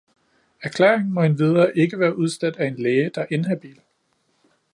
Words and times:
Erklæringen 0.61 1.13
må 1.13 1.21
endvidere 1.21 1.77
ikke 1.77 1.99
være 1.99 2.17
udstedt 2.17 2.57
af 2.57 2.67
en 2.67 2.75
læge, 2.75 3.09
der 3.15 3.21
er 3.21 3.25
inhabil. 3.31 3.81